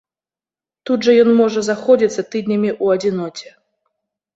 [0.91, 3.49] Тут жа ён можа заходзіцца тыднямі ў адзіноце.